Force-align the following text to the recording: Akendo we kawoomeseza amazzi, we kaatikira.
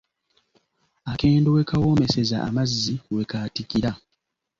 Akendo 1.11 1.47
we 1.55 1.67
kawoomeseza 1.69 2.37
amazzi, 2.47 2.93
we 3.15 3.23
kaatikira. 3.29 3.91